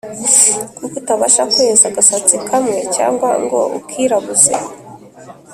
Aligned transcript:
kuko 0.77 0.93
utabasha 0.99 1.43
kweza 1.53 1.85
agasatsi 1.91 2.35
kamwe 2.49 2.77
cyangwa 2.95 3.29
ngo 3.43 3.59
ukirabuze 3.77 4.53